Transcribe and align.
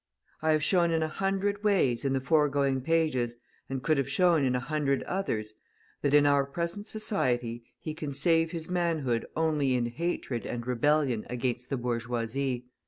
I 0.41 0.53
have 0.53 0.63
shown 0.63 0.89
in 0.89 1.03
a 1.03 1.07
hundred 1.07 1.63
ways 1.63 2.03
in 2.03 2.13
the 2.13 2.19
foregoing 2.19 2.81
pages, 2.81 3.35
and 3.69 3.83
could 3.83 3.99
have 3.99 4.09
shown 4.09 4.43
in 4.43 4.55
a 4.55 4.59
hundred 4.59 5.03
others, 5.03 5.53
that, 6.01 6.15
in 6.15 6.25
our 6.25 6.43
present 6.43 6.87
society, 6.87 7.65
he 7.79 7.93
can 7.93 8.11
save 8.11 8.49
his 8.49 8.67
manhood 8.67 9.27
only 9.35 9.75
in 9.75 9.85
hatred 9.85 10.43
and 10.43 10.65
rebellion 10.65 11.23
against 11.29 11.69
the 11.69 11.77
bourgeoisie. 11.77 12.65